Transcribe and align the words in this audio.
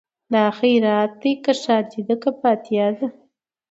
دا 0.33 0.43
خیرات 0.57 1.11
دی 1.21 1.31
که 1.43 1.53
ښادي 1.61 2.01
که 2.21 2.29
فاتحه 2.39 2.87
ده 2.97 3.07